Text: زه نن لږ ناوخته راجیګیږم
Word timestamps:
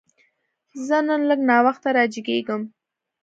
زه 0.87 0.97
نن 1.07 1.21
لږ 1.29 1.39
ناوخته 1.49 1.89
راجیګیږم 1.97 2.61